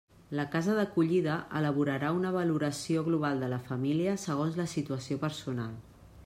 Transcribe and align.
La 0.37 0.43
casa 0.53 0.77
d'acollida 0.77 1.35
elaborarà 1.59 2.09
una 2.21 2.31
valoració 2.37 3.03
global 3.11 3.45
de 3.45 3.51
la 3.53 3.61
família, 3.69 4.17
segons 4.27 4.59
la 4.63 4.67
situació 4.73 5.21
personal. 5.29 5.79